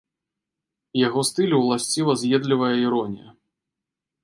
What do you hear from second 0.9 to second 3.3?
Яго стылю ўласціва з'едлівая іронія.